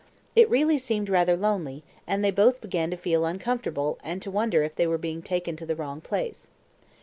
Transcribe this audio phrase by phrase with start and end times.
[0.35, 4.63] It really seemed rather lonely, and they both began to feel uncomfortable and to wonder
[4.63, 6.49] if they were being taken to the wrong place.